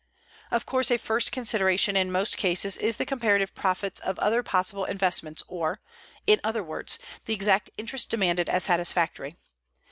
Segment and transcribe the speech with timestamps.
[0.49, 4.85] Of course a first consideration in most cases is the comparative profits of other possible
[4.85, 5.79] investments or,
[6.25, 9.35] in other words, the exact interest demanded as satisfactory.